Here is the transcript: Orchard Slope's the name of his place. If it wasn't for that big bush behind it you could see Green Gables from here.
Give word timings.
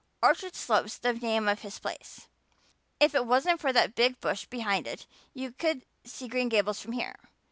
Orchard 0.23 0.55
Slope's 0.55 0.97
the 0.97 1.13
name 1.13 1.47
of 1.47 1.59
his 1.61 1.77
place. 1.77 2.27
If 2.99 3.13
it 3.13 3.27
wasn't 3.27 3.59
for 3.61 3.71
that 3.71 3.93
big 3.93 4.19
bush 4.19 4.47
behind 4.47 4.87
it 4.87 5.05
you 5.35 5.51
could 5.51 5.85
see 6.03 6.27
Green 6.27 6.49
Gables 6.49 6.81
from 6.81 6.93
here. 6.93 7.17